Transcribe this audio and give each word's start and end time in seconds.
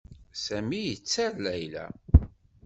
Sami 0.43 0.79
yetter 0.87 1.31
Layla. 1.43 1.85